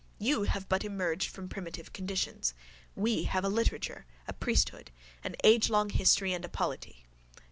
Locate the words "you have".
0.17-0.67